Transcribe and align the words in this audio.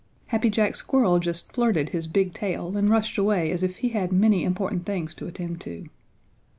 Happy 0.29 0.49
Jack 0.49 0.73
Squirrel 0.73 1.19
just 1.19 1.53
flirted 1.53 1.89
his 1.89 2.07
big 2.07 2.33
tail 2.33 2.75
and 2.75 2.89
rushed 2.89 3.19
away 3.19 3.51
as 3.51 3.61
if 3.61 3.75
he 3.75 3.89
had 3.89 4.11
many 4.11 4.43
important 4.43 4.83
things 4.83 5.13
to 5.13 5.27
attend 5.27 5.61
to. 5.61 5.89